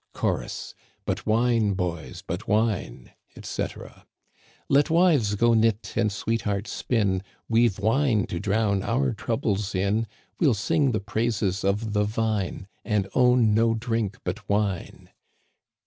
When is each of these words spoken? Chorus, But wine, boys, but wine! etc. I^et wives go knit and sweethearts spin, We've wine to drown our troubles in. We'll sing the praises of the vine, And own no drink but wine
Chorus, 0.15 0.73
But 1.05 1.27
wine, 1.27 1.73
boys, 1.73 2.23
but 2.25 2.47
wine! 2.47 3.11
etc. 3.35 4.07
I^et 4.67 4.89
wives 4.89 5.35
go 5.35 5.53
knit 5.53 5.93
and 5.95 6.11
sweethearts 6.11 6.71
spin, 6.71 7.21
We've 7.47 7.77
wine 7.77 8.25
to 8.25 8.39
drown 8.39 8.81
our 8.81 9.13
troubles 9.13 9.75
in. 9.75 10.07
We'll 10.39 10.55
sing 10.55 10.91
the 10.91 11.01
praises 11.01 11.63
of 11.63 11.93
the 11.93 12.03
vine, 12.03 12.67
And 12.83 13.09
own 13.13 13.53
no 13.53 13.75
drink 13.75 14.17
but 14.23 14.49
wine 14.49 15.11